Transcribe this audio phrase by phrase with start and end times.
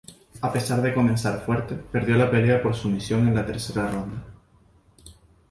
[0.47, 4.25] A pesar de comenzar fuerte, perdió la pelea por sumisión en la tercera ronda.